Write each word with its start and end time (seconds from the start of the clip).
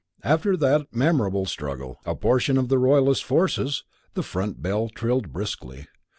After 0.23 0.57
that 0.57 0.95
memorable 0.95 1.45
struggle, 1.45 1.99
a 2.07 2.15
portion 2.15 2.57
of 2.57 2.69
the 2.69 2.79
royalist 2.79 3.23
forces" 3.23 3.83
The 4.15 4.23
front 4.23 4.55
door 4.55 4.61
bell 4.63 4.89
trilled 4.89 5.31
briskly. 5.31 5.85